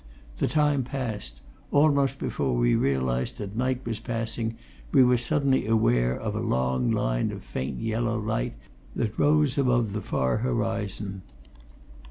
The 0.39 0.47
time 0.47 0.83
passed 0.83 1.41
almost 1.69 2.17
before 2.17 2.55
we 2.55 2.73
realized 2.73 3.37
that 3.37 3.55
night 3.55 3.85
was 3.85 3.99
passing, 3.99 4.57
we 4.91 5.03
were 5.03 5.15
suddenly 5.15 5.67
aware 5.67 6.17
of 6.19 6.33
a 6.33 6.39
long 6.41 6.89
line 6.89 7.29
of 7.31 7.43
faint 7.43 7.77
yellow 7.79 8.19
light 8.19 8.55
that 8.95 9.19
rose 9.19 9.59
above 9.59 9.93
the 9.93 10.01
far 10.01 10.37
horizon. 10.37 11.21